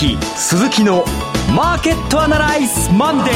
[0.00, 1.04] 崎鈴木の
[1.54, 3.34] マーケットアナライズマンデー。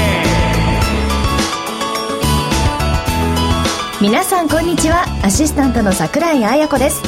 [4.01, 5.05] 皆さんこんにちは。
[5.23, 7.03] アシスタントの桜井彩子です。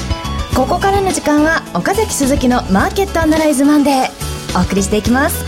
[0.55, 4.59] ここからの時間は岡崎鈴木のマーケットアナライズマンデー。
[4.59, 5.46] お送りしていきます。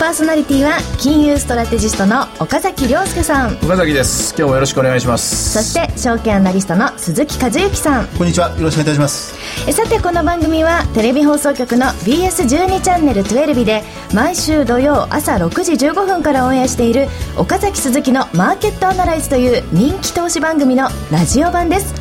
[0.00, 3.56] パーソナリティは金融ストラテジストの岡崎良介さん。
[3.56, 4.34] 岡崎です。
[4.34, 5.52] 今日もよろしくお願いします。
[5.52, 8.06] そして証券アナリストの鈴木一之さん。
[8.16, 8.48] こんにちは。
[8.56, 9.34] よろしくお願いいたします。
[9.68, 13.82] えさてこの番組はテレビ放送局の BS12 チャンネル12で
[14.14, 21.94] 毎週土曜朝6時15分からオンエアしている岡崎鈴木のマーケットアナライズという人気投資番組のラジオ版です。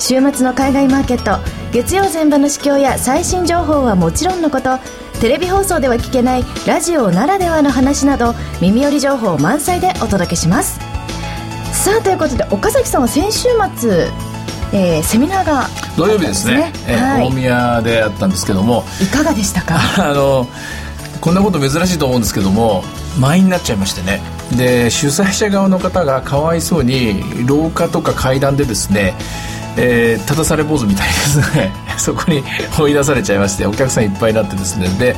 [0.00, 1.40] 週末の海外マーケット
[1.72, 4.78] 月曜前場の市況や最新情報はもちろんのこと
[5.20, 10.78] テレビ放送では聞けないラジオならではの話など耳寄り情報満載でお届けします。
[11.72, 14.08] さあということで岡崎さんは先週末、
[14.72, 18.84] えー、セミナーが、土曜日ですね、えーはい、大宮であったんですけども。
[19.00, 19.76] いかがでしたか？
[19.98, 20.46] あの
[21.20, 22.84] こんなこと珍しいと思うんですけども
[23.18, 24.20] 満員になっちゃいましてね。
[24.52, 29.14] で主催者側の方がかわいそうに廊下とか階段でですね
[29.76, 31.72] えー、立たされ坊主みたいですね。
[31.98, 32.42] そこに
[32.78, 34.88] 追い出されちゃいましてお客さんいっぱいになってですね。
[34.98, 35.16] で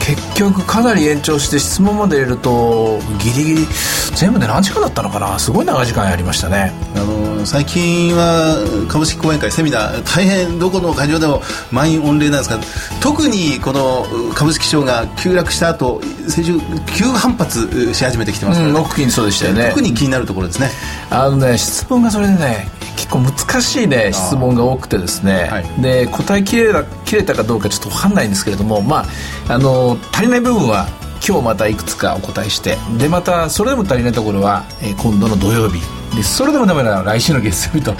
[0.00, 3.68] 結局かなり延長して質問まで入れるとギリギリ
[4.14, 5.38] 全部で何時間だったのかな？
[5.38, 6.72] すごい長い時間やりましたね。
[6.94, 12.58] あの最近は株式講演会セミナー大変どこの会場でも満員御礼なんですが
[13.00, 19.68] 特にこの株式市場が急落した後先週急反発し始めてきてますから、ね、うん、そうでしたよね。
[19.70, 20.70] 特に気になるところですね。
[21.10, 29.04] あのね質問がそれでね結構難しいね質問が多くてですね、はい、で答えきれた切れたかどうかちょっと分かんないんですけれどもま
[29.48, 30.86] ああの足りない部分は
[31.26, 35.80] 今日またいくつかお答えしてでまたそれでも足りないところは、えー、今度の土曜日。
[36.14, 37.90] でそれでもダメなら来週の月曜日と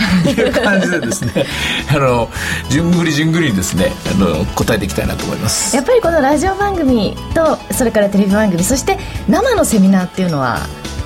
[0.40, 1.46] いう感じでですね
[1.90, 2.30] あの
[2.70, 5.74] 順繰り順繰りにですねあの答えていきたいなと思います。
[5.74, 10.60] やっぱりこのラジオ番組とそれからテレビ番組そして生のセミナーっていうのは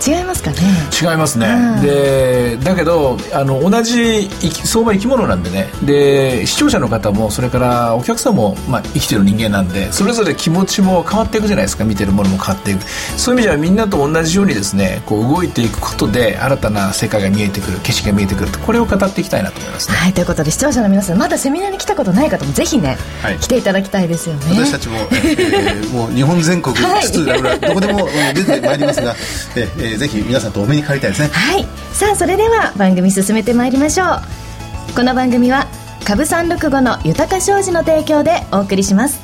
[0.06, 0.56] 違いますかね？
[1.00, 4.28] 違いますね、うん、でだけどあの同じ
[4.64, 5.68] 相場生き物なんでね。
[5.84, 11.84] で視聴者の方もそれからお客さんも、まあ、生きてる人間なんでそれぞれ気持ちも変わっていくじゃないですか。
[11.84, 12.82] 見てるものも変わっていく。
[13.16, 24.42] そういう意味ではみんなと同じようにですねこう動いていくことで新たな世界が見えてくる景色が見えてくるこれを語っていきたいなと思います、ね、はいということで視聴者の皆さんまだセミナーに来たことない方もぜひね、はい、来ていただきたいですよね。
[24.50, 29.14] 私たちも、えー、もう日本全国、はい、どこでも出てまいりますが、
[29.56, 31.28] えーえー、ぜひ皆さんとお目にかかりたいですね。
[31.28, 31.66] はい。
[31.94, 34.94] さあそれでは番組進めてまいりましょう。
[34.94, 35.66] この番組は
[36.04, 39.20] 株三六五の豊か商事の提供でお送りします。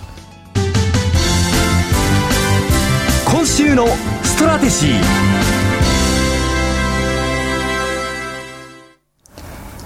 [3.26, 3.86] 今週の
[4.22, 5.00] ストラテジー。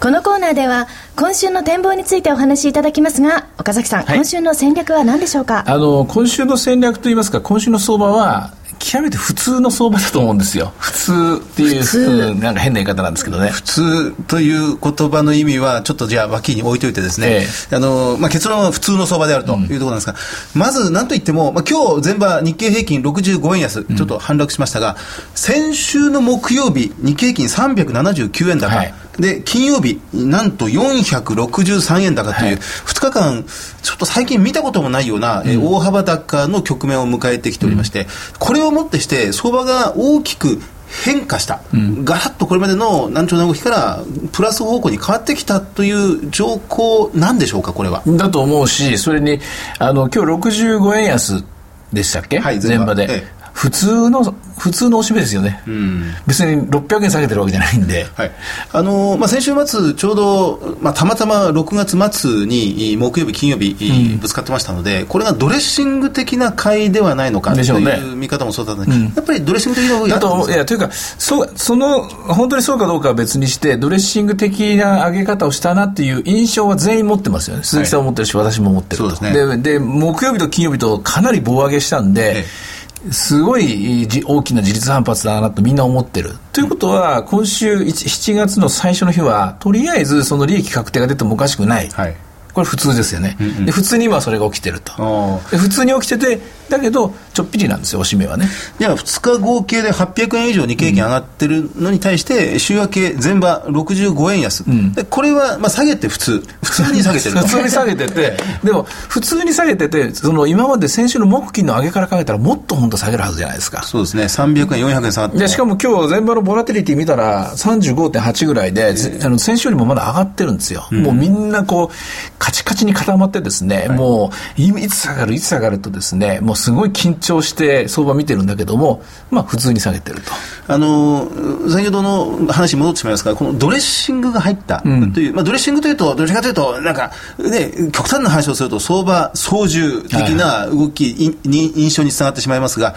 [0.00, 0.86] このコーナーでは
[1.16, 5.64] 今週の展望についてお話しいただきますが岡崎さん、はい、今週の戦略は何でしょうか？
[5.66, 10.72] あの今週の戦略といいますか今週の相場は極めて普通の相場だと思うんですよ。
[10.78, 11.12] 普通
[11.42, 13.50] っていう、うん、なんか変な言い方なんですけどね。
[13.50, 20.14] 普通という言葉の意味は、ちょっとじゃあ脇に置いといてですね、ええ、あの、まあ、結論は普通の相場であるというところなんですが、
[20.54, 24.96] うん、まず何といっても、まあ、今日全場日経平均65円安、ちょっと反落しましたが、うん、
[25.34, 33.44] 先週の木曜日、日経平均379円高、はいで、金曜日、なんと463円高という、2日間、
[33.82, 38.06] ちょっと最近見たこともないような、うん、大幅高の局面を迎えてきておりまして、
[38.38, 40.60] これをもってして、相場が大きく
[41.04, 44.02] 変化した、うん、ガラッとこれまでの難聴な動きから
[44.32, 48.02] プラス方向に変わってきたという条項なんでしょうか、これは。
[48.06, 49.40] だと思うし、それに、
[49.78, 51.44] あの今日65円安
[51.92, 54.22] でしたっけ、はい、前場で、ええ、普通の、
[54.56, 55.60] 普通のおしめですよね。
[55.66, 58.04] うん、別に600円下げてるわけじゃないんで。
[58.14, 58.30] はい。
[58.72, 63.76] あのー、まあ、先週末、ちょうど、まあ、たまたま6月末に、木曜日、金曜日、
[64.12, 77.64] うん、ぶつかってましたので、これがドレッシング的な買いではないのかという見方もそうだったんで、ね、やっぱりドレッシング的なだと、いや、というか、そう、その、本当にそうかどうかは別にして、ドレッシング的な上げ方をしたなっていう印象は全員持ってますよね。
[77.64, 79.10] 鈴木さんも持ってるし、はい、私も持ってると。
[79.10, 79.32] ですね。
[79.32, 82.77] で、で、木曜日と金曜日とかなり棒上げしたんで、ええ
[83.10, 86.32] すごい大きな自立反発だなとみんな思ってる。
[86.52, 91.88] ということは、今週7月の最初の日は、とりあえずその利益確定が出てもおかしくない。
[91.90, 92.16] はい、
[92.52, 95.40] これ普通ですよね、うんうん、で普通に今それが起きてると。
[95.50, 98.48] で普通に起きててだけどちょっぴりなんですよ、おしめはね。
[98.80, 113.84] じゃあ、2日合計で800円以上日経平均上がってるのに対して、週明け全場65円安、うん、これはまあ下げて普通、普通に下げてる 普通に下げてて、 でも、普通に下げてて、その今まで先週の木金の上げから考えたら、もっと本当下げるはずじゃないですか。
[113.84, 120.88] そうですね、300円、400円下がってでしかも今日全場のボラティリティ見たら、35.8ぐらいで、あの先週よりもまだ上がってるんですよ。
[120.90, 121.94] うん、もうみんなこう、
[122.40, 130.32] カチカチに固まってですね、はい、もういつ下がる、いつ下がるとですね、もうすごい緊張して相場見てるんだけども、まあ普通に下げてると。
[130.70, 131.28] あの、
[131.70, 142.94] 先ほどの話に戻ってしまいますが、このドレッシングが入ったという、うん、まあドレッシングというと、どちらかというと、なんか、ね、極端な話をすると、相場操縦的な動きに、印象につながってしまいますが、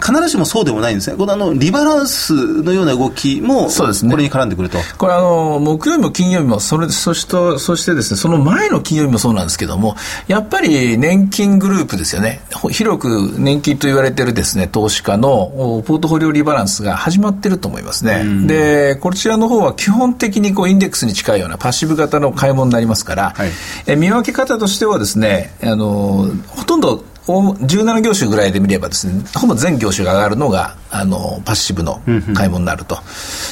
[0.00, 1.16] 必ずしもそうでもないんですね。
[1.16, 4.10] このあの、リバランスのような動きも、そうですね。
[4.10, 4.78] これに絡んでくると。
[4.98, 9.96] これあの、木曜日も金曜日も、それ、そして、そしてですね、その前の金曜日もそうなんですけども、
[10.28, 12.40] やっぱり年金グループですよね。
[12.70, 18.24] 広く年金と言われてるですね、投資家のポートフォリオリバランスが始まってると思いますね。
[18.46, 23.50] で、こちらの方は基本的にこうインデックスに近いようなパッシブ型の買い物になりますから、はい、
[23.86, 32.00] え見分け方としてはですね、あの、ほとんど17業種ぐらいで見ればですね、ほぼ全業種が上がるのが、あの、パッシブの
[32.34, 32.98] 買い物になると。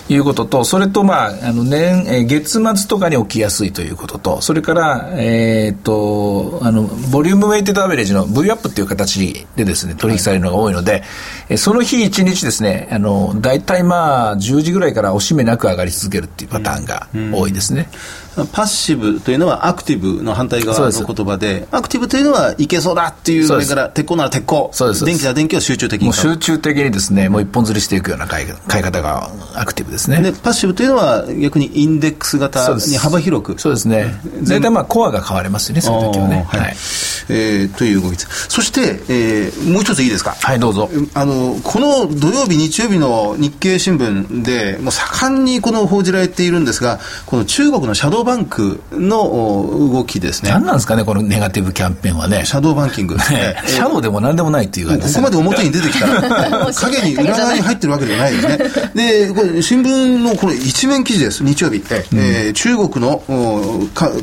[0.09, 11.03] いうことと、それと、まあ、あの、年、え月末とかに起きやすいということと、それから、えっ、と、あの、ボリュームウェイテッドアベレージの V アップっていう形でですね、取引されるのが多いので、
[11.49, 17.89] えその日一日ですね、あの、大体まあ、10時ぐらいからおしめなく上がり続けるっていうパターンが多いですね。
[18.53, 24.71] パッシブというのはアクティブの反対側の言葉で、アクティブというのはいけそうだっていう、それから鉄鋼なら鉄鋼、
[25.05, 26.13] 電気なら電気を集中的に。
[26.13, 30.21] 集中的にですね、もう一本釣りしていくような買い買い方がアクティブですね。
[30.21, 33.59] で、パッシブというのは逆にインデックス型に幅広く。
[33.59, 34.15] そうですね。
[34.43, 36.45] 大体まあコアが買われますよね、その時はね。
[36.49, 36.61] はい。
[36.61, 36.77] はい、
[37.29, 38.49] えー、という動きです。
[38.49, 40.37] そして、えー、もう一ついいですか？
[40.41, 40.91] はい、どうぞ。
[41.15, 50.51] あの、この土曜日、日曜日の日経新聞で、もう盛んにこの報じられているんですが、この中国のシャドーバンクの動きですね。
[50.51, 52.45] 何なんですかね、このネガティブキャンペーンはね。
[52.45, 53.19] シャドーバンキング。
[53.19, 58.59] シャドーでも何でもないっていう感じここまで表に出てきたら、影に裏側に入ってるわけじゃないですね。
[58.95, 61.83] で、これ、新聞のこれ一面記事です、日曜日。
[62.15, 63.23] えー、中国の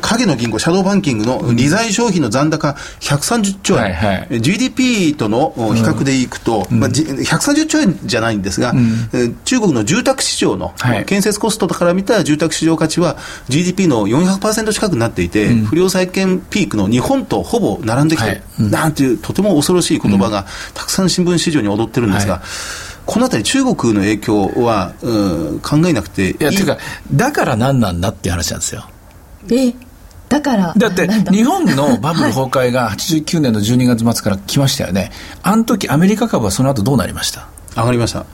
[0.02, 3.82] 影の銀行、シャドーバンキングの利財商品の残高130兆円。
[3.82, 8.74] はいはい、GDP との比較でいくと、まあ、130兆円じゃないんですが、
[9.46, 10.74] 中国の住宅市場の
[11.06, 13.18] 建設コストから見た住宅市場価値は
[13.50, 18.44] GDP の400%近くなっていて、うん、不良債権ピークの日本とほぼ並んできて、はい。
[18.60, 22.42] うん、なんていうとても恐ろしい言葉がたくさん新聞市場に踊ってるんですが、はい。
[23.06, 26.32] このあたり、中国の影響は、うん、考えなくていい。
[26.32, 26.36] い？
[26.40, 26.78] や、ていうか、
[27.14, 28.88] だから何なんだっていう話なんですよ。
[29.52, 29.74] え
[30.30, 35.12] だからだって日本のバブル崩壊が89年の12月末から来ましたよね、はい、
[35.44, 37.50] あの時アメリカ株はその後どうなりました？
[37.76, 38.26] 上がりました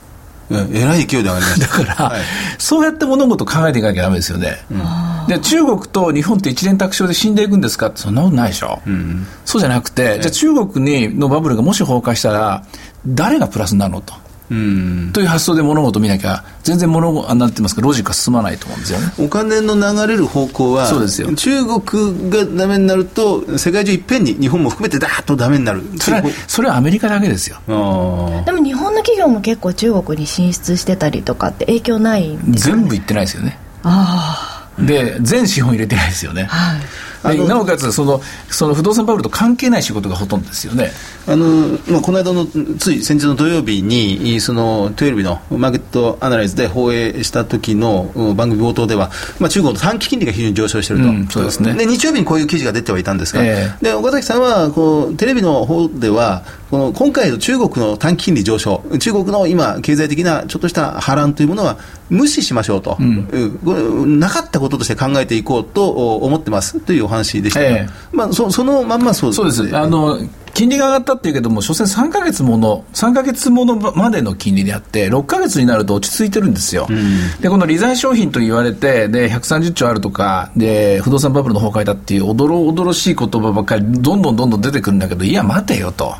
[0.50, 1.66] えらい勢いで上がりました。
[1.66, 2.20] だから、はい、
[2.58, 5.26] そうやって物事考えていかなきゃだめですよね、うん。
[5.28, 12.64] で中国と日本って一連卓勝で死んでいくんですかってそんなことないでしょ、うん、そうじゃなくて、じゃあ中国にのバブルがもし崩壊したら
[13.06, 14.14] 誰がプラスになるのと。
[14.50, 19.12] うん、という発想で物事を見なきゃ全然物事なんてますかロジックが進まないと思うんですよね。
[19.18, 21.34] お金の流れる方向はそうですよ。
[21.34, 25.82] 中国がダメになると世界中いっぺんに日本も含めてだーっとダメになる。
[25.98, 27.58] それはそれはアメリカだけですよ。
[27.66, 33.58] でも日本の企業も結構中国に進出してたりとかって影響ないんですか、ね、全部いってないですよね。
[33.82, 36.80] ああで全資本入れてないですよね、はい
[37.22, 40.90] なおかつそのその不動産バブルと関係ない仕事がほとんどですよね。
[41.26, 42.46] あの、まあ、この間の
[42.78, 51.74] つい先日の土曜日にそのトゥエルビのマーケットアナライズで放映した時の番組冒頭では、まあ、中国の短期金利が非常に上昇していると、うん、そうですね。
[51.74, 61.78] で日曜日にこういう記事が出てはいたんですが、えー、で岡崎さんはこうテレビの方ではこの今回の中国の短期金利上昇中国の今経済的なちょっとした波乱というものは
[62.10, 69.76] 無視しましょうと、うん、なかったこととして考えていこうと思ってますというお話でした、えー、まあ、そそのまんまそうですそうです。
[69.76, 70.18] あの
[70.54, 76.88] 金利が上がったっていうけども、所詮3か月もの、3か月ものまでの金利であって、6か月になると落ち着いてるんですよ。
[76.90, 86.16] うん、で、この利財商品と言われて、で、130兆あるとか、で、不動産バブルの崩壊だっていう、おどろおどろしい言葉ばっかり、どんどんどんどん出てくるんだけど、いや、待てよと。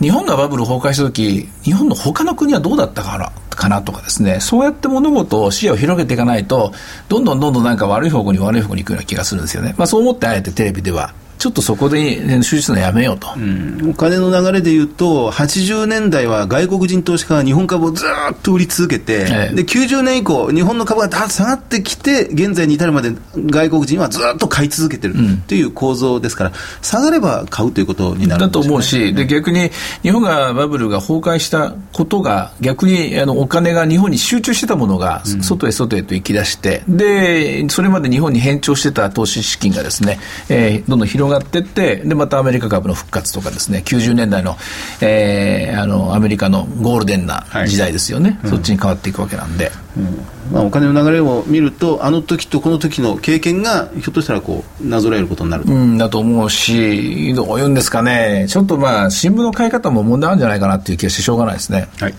[0.00, 6.72] 日本がバブル崩壊した時日本の他の国はどうだったかなかなとかですねそうやって物事を視野を広げていかないと
[7.08, 25.14] どんどんどんどんなんか悪い方向に悪い方向に行くような気がするんですよね、まあ、そう思ってあえてテレビではちょっとそこで手術のやめようと、うん、お金の流れでいうと、80年代は外国人投資家が日本株をずっと売り続けて、ええ、で90年以降、日本の株がだ下がってきて、現在に至るまで外国人はずっと買い続けてる
[25.46, 29.68] という構造ですから、下がれば買うということになるだと思うし、で逆に
[30.00, 44.56] 日本がバブルが崩壊したことが、逆にあのお金が日本に集中してたものが、外へ外へと行き出して、でそれまで日本に変調してた投資資金がですね、えー、どんどん広がっていって、でまたアメリカ株の復活とかですね、90年代の,、
[45.00, 49.70] えー、あのアメリカのゴールデンな時代ですよね、はい、そっちに変わっていくわけなんで。
[49.96, 50.26] うん。
[50.52, 61.88] まあ、お金の流れを見ると、あの時とこの時の経験が、ひょっとしたらこうなぞらえることになると、うん、だと思うし、どういうんですかね、ちょっとまあ、新聞の買い方も問題あるんじゃないかなっていう気がしてしょうがないですね。
[62.00, 62.14] はい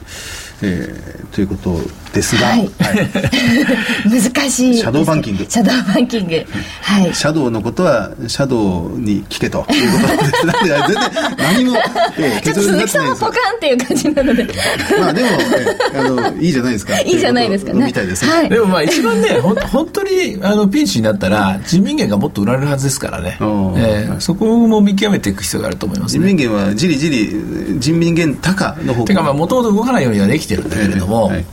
[0.61, 1.79] えー、ということ
[2.13, 2.69] ですが、はい、はい、
[4.09, 5.45] 難しいシャドーバンキング。
[5.49, 6.45] シャドーバンキング。
[6.81, 7.13] はい。
[7.13, 10.31] シャドウのことはシャドウに聞けということです。
[10.65, 10.97] 全然
[11.37, 11.77] 何も、
[12.17, 14.47] えー、 ちょっと鈴木さんもポカンっていう感じなので。
[14.99, 15.29] まあでも、
[15.93, 16.99] えー、あのいいじゃないですか。
[17.01, 17.85] いいじゃないですかね。
[17.85, 27.35] みたいです、はい、でもまあ一番ねほ本当にあのピンチになったら人民元がもっと売られるはずですからね、えー、そこも見極めていく必要があると思います、ね、人民元はじりじり
[27.79, 31.45] 人民元高の方てかまあもともと動かないようにはできてるんだけれども、はい、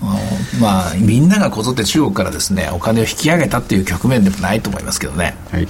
[0.60, 5.36] まあ、みんながこぞって中国からですねお金を引き上げたっていう局面でもないと思いますけどね。
[5.50, 5.68] はい。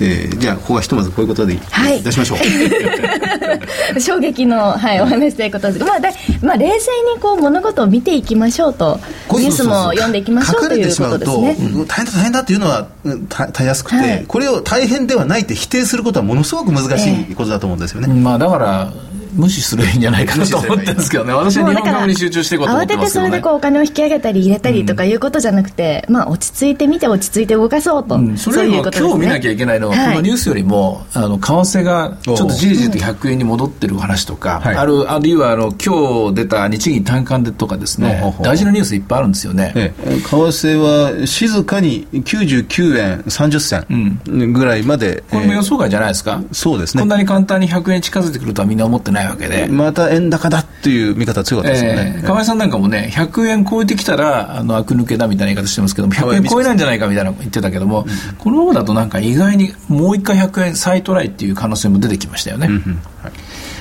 [0.00, 5.78] えー、じゃあここはひとまずこういうことでいたしましょう、はい、衝撃の、はい、お話ということで。
[5.78, 6.10] す、まあだ
[6.42, 8.98] まあ、冷静にこう物事を見ていきましょうと
[9.30, 11.56] ニュースも読んでいきましょうということですね。
[11.86, 12.88] 大変だ大変だっていうのは
[13.28, 18.92] たたやすくて、はい、これを大変ではないって否定することはものすごく難しいことだと思うんですよね、えー、まあ、だから
[19.32, 21.32] 無視するいいんじゃないかなと思ってるんですけどね。
[21.32, 47.02] 私は日本株に集中していこうと思ってますけど、ね、慌ててそれでこうお金を引き上げたり入れたりとかいうことじゃなくて、うん、まあ落ち着いてみて落ち着いて動かそうと、うん、それよりも今日見なきゃいけないのは、はい、このニュースよりもあの為替がちょっとじりじりと100円に戻ってる話とか、あるあるいはあの今日出た日銀短観でとかですね、大事なニュースいっぱいあるんですよね、ええ、為替は静かに99円30銭ぐらいまで、これも予想外じゃないですか、そうですね。
[47.02, 49.66] こんなに簡単に100円近づいてくるとはみんな思ってないわけで。
[49.68, 62.80] またた円高だっていう見方強かったですよね、えー、河合さんなんかもね100円超えてきたらあの悪抜けだみたいな言い方してますけども100円超えないんじゃないかみたいな言ってたけども、うん、このままだとなんか意外にもう一回100円再トライっていう可能性も出てきましたよね、うんうん。
[63.22, 63.32] はい。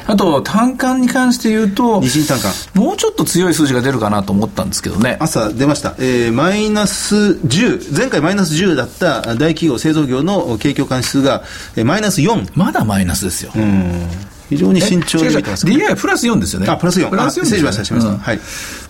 [0.07, 5.17] あと、単価に関して言うと、日単価もうちょっと強い数字が出るかなと思ったんですけどね。
[5.19, 5.95] 朝出ました。
[6.00, 11.43] えー、マイナス10、前回マイナス10だった大企業、製造業の景況感指数が、
[11.75, 12.51] えー、マイナス4。
[12.55, 13.51] まだマイナスですよ。
[13.55, 14.07] うん
[14.51, 15.74] 非常に慎重に見てます、ね。
[15.74, 16.67] DI プラス4ですよね。
[16.67, 17.10] あ、プラス4。
[17.10, 17.46] プラス4、ね。
[17.48, 18.24] 失礼しました、失礼しました。
[18.25, 18.39] はい。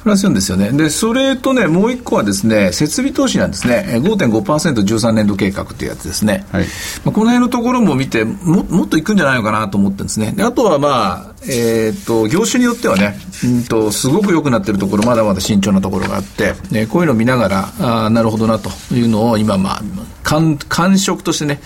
[0.04, 0.72] プラス4ですよね。
[0.72, 3.86] で、それとね、もう一個はですね、設備投資なんですね。
[4.02, 6.46] 5.5%13 年度計画っていうやつですね。
[6.52, 6.66] はい。
[7.06, 10.34] まあ、この辺のところも見て、ももっといくんじゃないのかなと思ってるんですね。
[10.36, 19.82] であとはまあ、えっ、と、業種によってはね、うんと、すごく良くなってるところ、まだまだ慎重なところがあって、えー、こういうのを見ながら、あなるほどなというのを今、まあ、
[20.24, 21.60] 感感触としてね、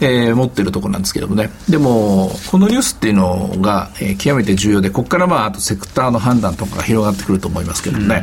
[0.00, 1.50] えー、持ってるところなんですけどもね。
[1.68, 8.22] でも、このニュースっていうのが、えー、極めて重要で、ここからまあ、あとセクターの判断とかが広がってくると思いますけどね。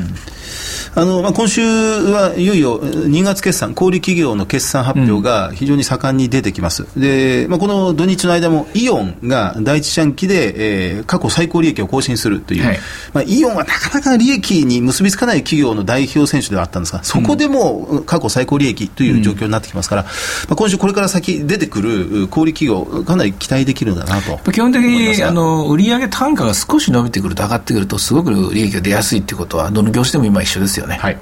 [0.95, 12.79] うんあのまあ、今週はいよいよ2月決算、小売企業の決算発表が非常に盛んに出てきます、でまあ、この土日の間もイオンが第一四半期で、えー、過去最高利益を更新するという、はい、
[13.11, 20.11] まあ、イオンはなかなか利益に結びつかない企業の代表選手ではあったんですが、そこでも過去最高利益という状況になってきますから、うん、ま
[20.51, 24.51] あ、今週、これから先出てくる小売企業、かなり期待できるんだなと。
[24.51, 30.95] 基本的にあの売上単価が少し伸びてくると、上がってくると、すごく利益が出やすいということは、どの業種でも今、一緒ですよね。
[30.95, 31.17] はい。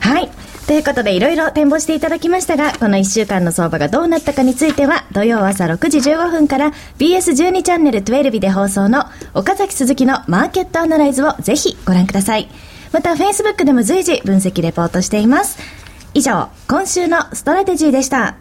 [0.00, 0.30] はい。
[0.66, 9.04] ということでいろいろ展望していただきましたがこの1週間の相場がどうなったかについては土曜朝6時15分から BS12 チャンネル12で放送の
[9.34, 12.48] 岡崎鈴木のマーケットアナライズをぜひご覧ください。
[12.92, 15.58] また Facebook でも随時分析レポートしています。
[16.14, 18.36] 以上今週のストラテジーでした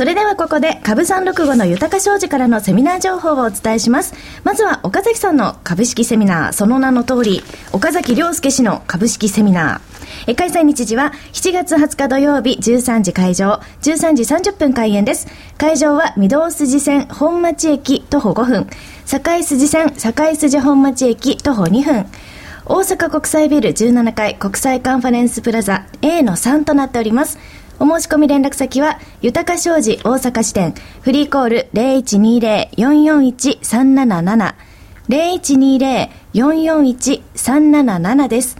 [0.00, 4.14] それではここで株三六五の豊か商事からのセミナー情報をお伝えします。
[4.44, 10.34] まずは岡崎さんの株式セミナー、その名の通り、岡崎亮介氏の株式セミナー。
[10.36, 15.26] 開催日時は7月20日土曜日13時会場、13時30分開演です。
[15.58, 18.70] 会場は御堂筋線本町駅徒歩5分、
[19.04, 22.06] 堺筋線堺筋本町駅徒歩2分、
[22.64, 27.38] 大阪国際ビル17階国際カンファレンスプラザ A の3となっております。
[27.82, 34.54] お申し込み連絡先は、豊か商事大阪支店、フリーコール0120-441-377、
[36.34, 38.58] 0120-441-377です。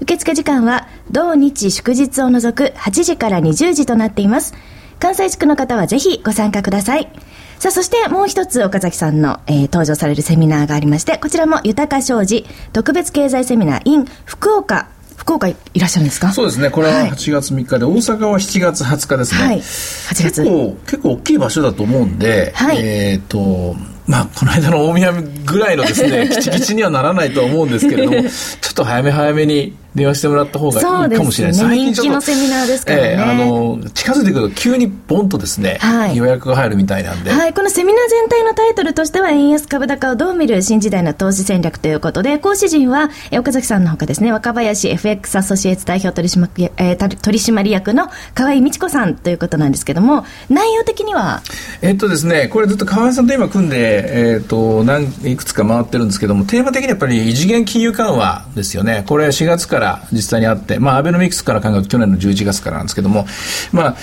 [0.00, 4.54] 受付時間は同日祝日を除く8時から20時となっています。
[4.98, 7.12] 関西地区の方はぜひご参加ください。
[7.58, 14.88] さあ、そしてもう一つ岡崎さんの、えー、登場されるセミナーがありまして、こちらも豊か商事特別経済セミナー in 福岡
[15.22, 16.32] 福岡いらっしゃるんですか？
[16.32, 16.68] そうですね。
[16.68, 19.62] これは8月3日で、はい、大阪は7月20日ですね、はい、8
[20.08, 20.22] 月。
[20.24, 23.76] 結構結構大きい場所だと思うんで、はい、えっ、ー、と
[24.12, 31.52] まあ、この間の大宮ぐらいのですね、キチキチにはならないと思うんですけれども、ちょっと早め早めに電話してもらった方がいいかもしれない。
[31.52, 33.12] ですね、人気のセミナーですからね。
[33.12, 37.30] えー、あの、近づいてくると急にボンとですね、はい、予約が入るみたいなんで。
[37.30, 51.42] はい、このセミナー全体のタイトルとしては、円安株高をどう見る新時代の投資戦略ということで、講師陣は、岡崎さんのほかですね、若林 FX アソシエイツ代表取締,、えー、取締役の河合美智子さんということなんですけども、内容的には？
[51.82, 59.04] えっとですね、これずっと河合さんと今組んで、えー、っと、何、いくつか回ってるんですけども、テーマ的にやっぱり異次元金融緩和ですよね。
[59.06, 63.26] これ4月から実際にあって、まあ、アベノミクスから考えると去年の11月からなんですけども、
[63.72, 63.96] まあ、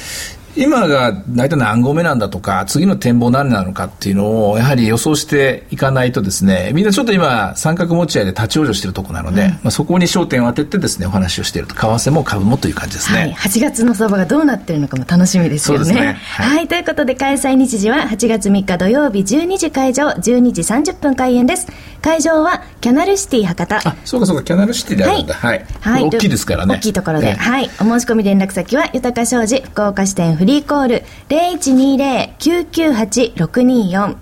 [0.59, 13.19] 今が大体何合目なんだとか、次の展望何なのかっていうのを、やはり予想していかないとですね、みんなちょっと今、三角持ち合いで立ち往生しているところなので、うん、まあ、そこに焦点を当ててですね、お話をしていると、為替も株もという感じですね。
[13.19, 15.85] はい、8月の相場がどうなっているのかも楽しみですよね。
[15.85, 16.17] そうですね。
[16.19, 21.67] はい、はい、ということで、開催日時は8月3日土曜日12時会場、12時30分開演です。
[22.01, 23.77] 会場はキャナルシティ博多。
[23.77, 25.35] あ、そうかそうか、キャナルシティであるんだ。
[25.35, 25.65] はい。
[25.81, 26.03] はい。
[26.03, 26.75] 大きいですからね。
[26.75, 27.27] 大きいところで。
[27.27, 27.69] ね、はい。
[27.79, 34.15] お申し込み連絡先は、豊か商事福岡支店フリーコール0120-998-624。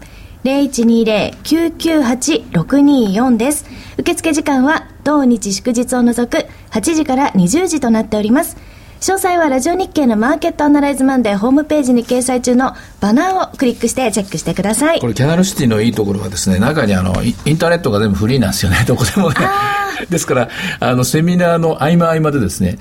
[0.44, 3.66] 0120-998-624です。
[3.98, 8.58] 受付時間は、同日祝日を除く8時から20時となっております。
[9.00, 15.00] 詳細はラジオ日経のマーケットアナライズマンデーホームページに掲載中のバナーをクリックしてチェックしてください。
[15.00, 19.36] これ、キャナルシティのいいところはですね、中にあの、インターネットが全部フリーなんですよね、どこでもね。
[20.10, 20.50] ですから、
[20.80, 22.78] あの、セミナーの合間合間でですね、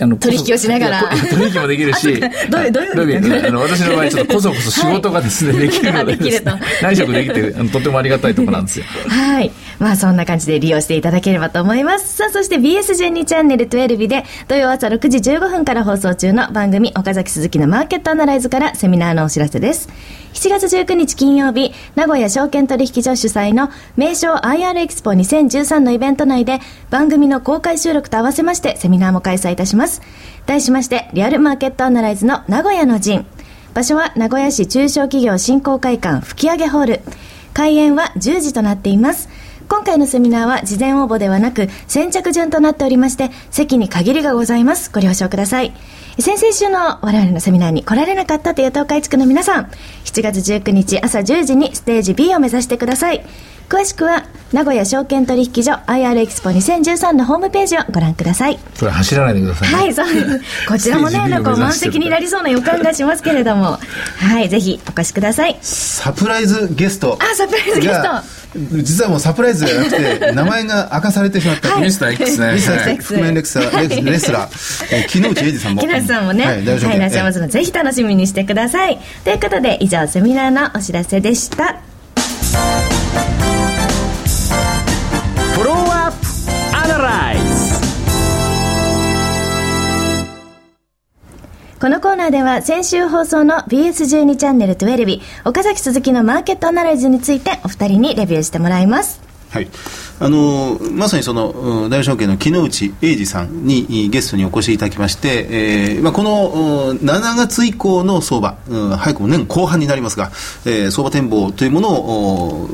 [0.00, 1.02] あの取引をしながら。
[1.30, 6.42] 取引もできるしどういうどういうあの私の場合ちょっと こそこそ仕事がですね、はい、できるので で
[6.82, 8.86] 内職できてとてもありがたいところなんですよ。
[9.08, 9.50] はい。
[9.78, 12.16] まあそんな感じで利用していただければと思います。
[12.16, 19.88] さあそして BS12 チャンネル12で土曜朝6時15分から放送中の番組岡崎鈴木のマーケットアナライズからセミナーのお知らせです。
[20.34, 30.02] 7月19日金曜日、名古屋証券取引所主催の名称 IR エクスポ2013のイベント内でで番組の公開収録と合わせましてセミナーも開催いたします。
[30.46, 33.26] 題しまして、リアルマーケットアナライズの名古屋の陣。
[33.72, 37.00] 場所は名古屋市中小企業振興会館吹上ホール。
[37.52, 39.28] 開演は10時となっています。
[39.68, 45.72] 今回のセミナーは事前応募ではなく先着順となっておりまして席に限りがございますご了承ください
[46.18, 49.64] 先々週の我々のセミナーに来られなかったという東海地区の皆さん
[50.04, 53.24] 7月19日朝10時にステージ B を目指してください
[53.68, 58.58] 詳しくは名古屋証券取引所 IR エキスポ2013のホームページをご覧ください。
[58.74, 60.14] それ走らないでください、ね、はいそう。
[60.14, 63.78] ですこちらもねなんか満席になりそうな予感がしますけれども。
[64.18, 65.58] はいぜひお越しください。
[65.60, 67.18] サプライズゲスト。
[67.20, 68.44] あサプライズゲスト。
[68.82, 72.52] 実はもうサプライズじゃなくて名前が明かされてしまった、はい、ミスター X ね。
[72.54, 74.10] ミスター X 覆面レクサー。
[74.10, 75.80] レスラー 木内英二さんも。
[75.80, 79.00] 木内さんもね、はい、はい、いらっしゃいますのでぜひ楽しみにしてください。
[79.24, 81.76] ということで以上セミナーのお知らせでした
[87.14, 87.44] プアナライズ
[91.80, 99.20] このコーナーでは先週放送の BS12 チャンネル12岡崎鈴木のマーケットアナライズについてお二人にレビューしてもらいます。
[99.50, 99.68] はい。
[100.18, 110.32] あのまさにその大和証券の木野内栄治さんにゲストにお越しいただきまして、えーまあ、この7月以降の相場、うん、早くも年後半になりますが、
[110.66, 112.68] えー、相場展望というものを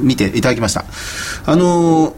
[0.00, 0.84] 見ていただきました。
[1.46, 2.14] あの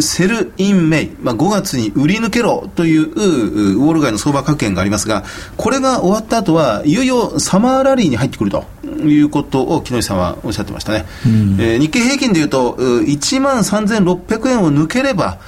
[0.00, 5.24] Sell in May、まあ、5月に売り抜けろというウォール街の相場格言がありますが、
[5.56, 11.06] これが終わった後はいよいよサマーラリーに入ってくるということを木下さんはおっしゃってましたね。
[11.26, 15.38] うん、えー、日経平均でいうと、1万3600円を抜ければ、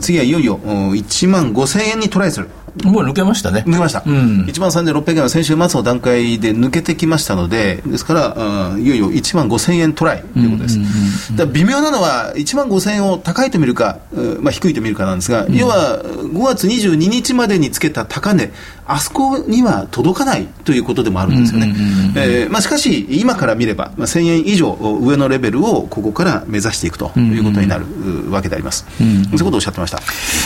[0.00, 2.48] 次はいよいよ1万5000円にトライする。
[2.84, 3.64] もう抜けましたね。
[3.66, 4.02] 抜けました。
[4.06, 11.36] うん、1万3600円は先週末の段階で抜けてきましたので、ですから、いよいよ1万5000円トライということです。
[11.36, 13.98] だ微妙なのは、1万5000円を高いと見るか、
[14.40, 18.52] まあ、低いと見るかなんですが、うん、要は5月22日までにつけた高値、
[18.86, 22.48] あそこには届かないということでもあるんですよね。
[22.60, 27.84] しかし、今から見れば、まあ、1000円以上上のレベルをここから目指していくということになる
[28.30, 28.86] わけであります。
[28.98, 30.00] そういうことをおっしゃってました。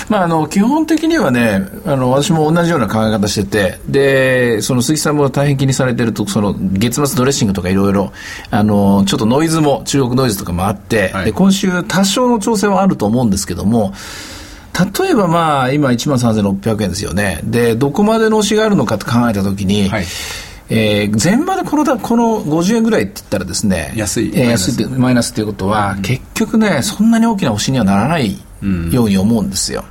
[0.09, 8.13] まあ、あの基本的にはねあの私も同じような考え方してて、で、その鈴木さんも大変気にされてると、その月末ドレッシングとかいろいろ、
[8.51, 13.93] あの、ちょっとノイズも、中国ノイズとかもあって、はい、で、今週多少の調整はあると思うんですけども、
[15.01, 17.41] 例えばまあ今1万3600円ですよね。
[17.45, 20.05] でどこまでの押しがあるのかと考えたときに、はい。
[20.71, 25.35] えー、全場でこのこの50円ぐらいって言ったらですね安い、えー、安いマイナス。
[25.35, 28.39] ということは、うん、結局ねそんなに大きな押しにはならない
[28.91, 29.85] ように思うんですよ。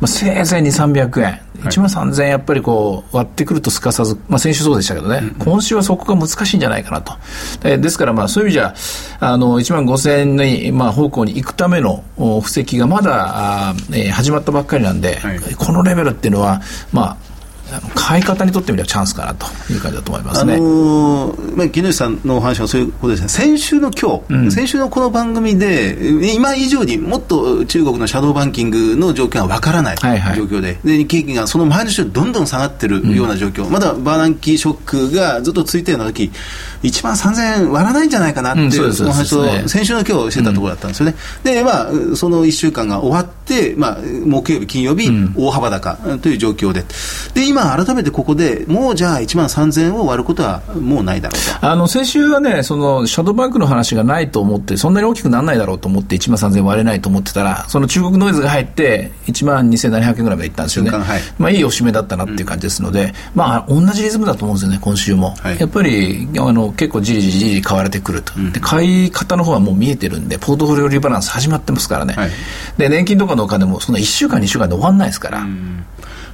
[0.00, 7.12] まあ、せいぜい2、300円、1万3000円やっぱりこう割ってくるとすかさず、まあ、先週そうでしたけどね、うん、今週はそこが難しいんじゃないかなと。
[7.64, 8.74] えー、ですから、まあそういう意味じゃ、
[9.20, 17.29] あの1万5000円に、まあ、方向に行くための布石がまだあ、えー、始まったばっかりなんで、はい、このレベルっていうのは、まあ、
[17.94, 20.54] 買い方にとってみればチャンスかなという感じだと思いますね。
[20.54, 23.28] あのー、まあ、木下さんのお話はそういうことですね。
[23.28, 30.60] 先週の今日、うん、先週のこの番組で、今以上にもっと中国のシャドーバンキングの状況がわからない状況で、はい。
[30.62, 36.30] はい、で、日経平均がその前の週どんどん下がってるような状況、うん、まだバーナンキーショックがずっと続いているような時、
[36.82, 41.14] 1万3000円割らないんじゃないかなっていうお話を先週の今日してたところだったんですよね。
[41.44, 43.39] で、まあ、その1週間が終わって、
[43.76, 46.84] まあ、木曜日、金曜日、大幅高という状況で、
[47.34, 51.66] で、今改めてここでもうじゃあ1万3000円を割ることはもうないだろうと。
[51.66, 60.90] あの、先週はね、その、シャドーバンクの話がないと思って、そんなに大きくならないだろうと思って1万3000円割れないと思ってたら、その中国ノイズが入って、1万2700円ぐらいまでいったんですよね。
[60.90, 65.34] はい、まあ、いいおしめだったなっていう感じですので、うん、まあ、同じリズムだと思うんですよね、今週も。
[65.40, 72.30] はい、やっぱり、あの、結構じりじりじり買われてくると、うん、で買い方の方はもう見えてるんで、ポートフォリオリバランス始まってますからね、はい、
[72.78, 75.46] で年金とかのお金もその1週間、2週間で終わんないですから。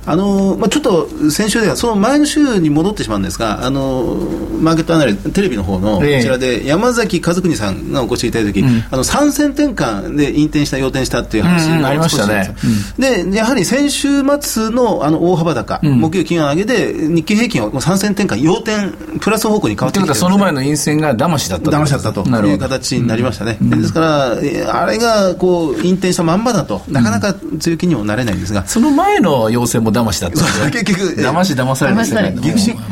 [0.06, 4.16] うんあのまあ、ちょっと先週では、その前の週に戻ってしまうんですが、あの
[4.60, 12.54] マーケットアナリテレビの方のこちらで、山崎和邦さんがお越しいただいたとき、うん、あの3戦転換で引転した、要転したっていう話がありましたね、
[12.98, 30.44] でやはり先週末のあの大幅高、うん、木曜金曜上げで、日経平均は3戦転換、要転、プラス方向に変わってきて、ね、その前の陰線が騙しだった騙しだったという形になりましたね、ですから、あれがこう引転したまんまだと、なかなか強気にもなれないんですが、その前の要請も騙しだった。
[30.70, 32.34] 結局騙し騙される世界。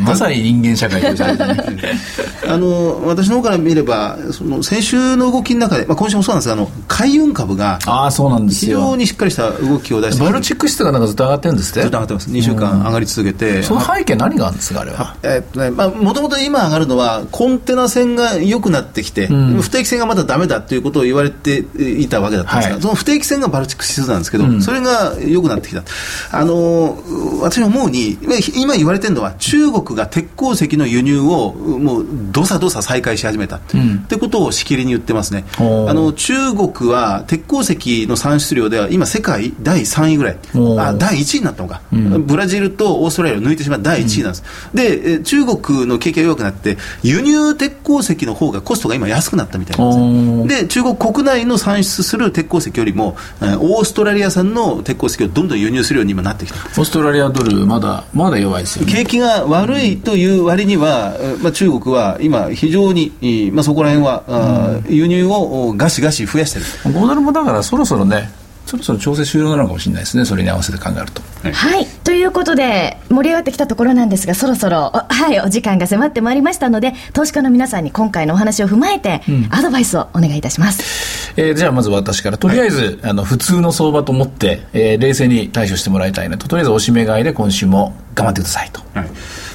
[0.05, 1.25] まさに人間社会と
[2.49, 6.49] あの私の方から見ればその先週の動きの中で、まあ、今週もそうなんです。
[6.49, 8.79] があの海運株があそうなんですよ。
[8.79, 11.81] 非常にしっかりした動きを出してバルチック指数がなんかずっと上がってるんですって？
[11.83, 12.31] ずっと上がってます。
[12.31, 13.63] 2週間上がり続けて。
[13.63, 15.17] その背景何があるんですかあれは？
[15.23, 25.83] えっとねもともと今上がるのはコンテナ船が良くなってきて、うん、不定期船がまだダメだということを言われていたわけだったんですが、はい、その不定期船がバルチック指数なんですけど、うん、それが良くなってきた。
[26.31, 26.94] あの
[27.41, 28.19] 私は思うに
[28.57, 35.45] 今言われてるのは中国が鉄鉱石の輸入をもうどさどさ再開し始めた、うん、ってことをしきりに言ってますね。
[35.59, 40.39] あの中国は鉄鉱石の産出量では今世界第3位ぐらい。
[40.79, 63.13] あ第1位になったのか、うん、ブラジルとオーストラリアを抜いてしまう第1位なんです、うん、で中国の景気が弱くなって輸入鉄鉱石の方がコストが今安くなったみたいなんですで中国国内の産出する鉄鉱石よりもオーストラリア産の鉄鉱石をどんどん輸入するように今なってきたオーストラリアドルまだまだ弱いですよ、ね、景気が悪いという割には、まあ、中国は今、非常に、
[63.53, 66.65] まあ、そこら辺は、うん、輸入をガシガシ増やしてる。
[66.93, 68.29] 5ドルもだからそろそろね
[68.67, 71.23] そろそろ調整終了なのかもしれないですね、それに合わせて考えると。
[71.43, 81.33] はい、はい、ということで、盛り上がってきたところなんですが、そろそろ、はい、お時間が迫ってまいりましたので、投資家の皆さんに今回のお話を踏まえて、うん、アドバイスをお願いいたします。
[81.37, 88.81] えー、じゃあ、まず私から、とりあえず、はい、あの普通の相場と思って、えー、冷静に対処してもらいたいなと、とりあえず、おしめ買いで今週も頑張ってくださいと。
[88.95, 89.09] はい。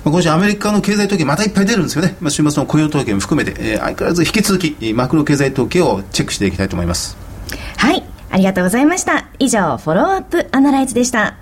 [0.04, 7.18] 今週アメリカの経済統計またいっぱい出るんですよね、まあ、週末の雇用統計も含めて、えー、相変わらず引き続きマクロ経済統計をチェックしていきたいと思います。
[7.78, 9.28] はいありがとうございました。
[9.40, 11.36] 以上、フォローアップアナライズでした。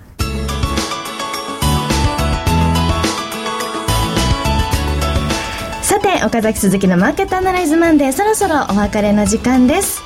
[5.82, 10.02] さて、岡崎鈴木のマーケットアナライズマンデー、そろそろお別れの時間です。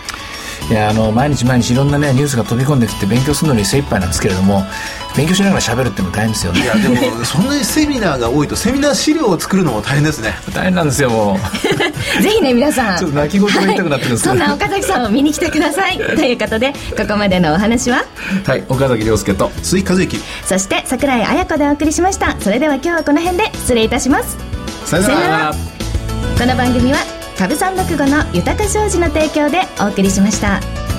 [0.71, 4.63] いやあの毎日毎日いろんなねニュースが飛び込んできて勉強するのに精一杯なんですけれども
[5.17, 6.63] 勉強しながら喋るっても大変ですよね。
[6.63, 10.35] いやでも そんなにセミナーが多いとセミナー資料を作るのも大変ですね。
[10.55, 11.39] 大変なんですよもう。
[12.23, 12.99] ぜひね皆さん。
[12.99, 15.99] ちょっと泣き言が言いたくなってるんですけど、はい、そんな岡崎さんを見に来てください。
[15.99, 18.05] ということでここまでのお話は？
[18.47, 22.35] はい岡崎亮介と鈴木和之そして櫻井彩子でお送りしました。
[22.41, 24.39] それでは今日はこの辺で失礼いたします。
[24.87, 25.55] さよなら。
[26.39, 30.92] この番組は株三六五の豊か商事の提供でお送りしました。